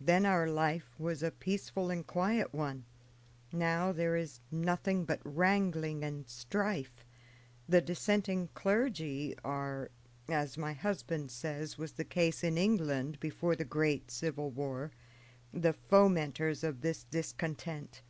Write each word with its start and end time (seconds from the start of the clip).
Then 0.00 0.26
our 0.26 0.48
life 0.50 0.96
was 0.98 1.22
a 1.22 1.30
peaceful 1.30 1.90
and 1.90 2.04
quiet 2.04 2.52
one; 2.52 2.86
now 3.52 3.92
there 3.92 4.16
is 4.16 4.40
nothing 4.50 5.04
but 5.04 5.20
wrangling 5.22 6.02
and 6.02 6.28
strife. 6.28 7.04
The 7.68 7.80
dissenting 7.80 8.48
clergy 8.52 9.36
are, 9.44 9.92
as 10.28 10.58
my 10.58 10.72
husband 10.72 11.30
says 11.30 11.78
was 11.78 11.92
the 11.92 12.04
case 12.04 12.42
in 12.42 12.58
England 12.58 13.20
before 13.20 13.54
the 13.54 13.64
great 13.64 14.10
civil 14.10 14.50
war, 14.50 14.90
the 15.54 15.74
fomenters 15.74 16.64
of 16.64 16.80
this 16.80 17.04
discontent. 17.04 18.02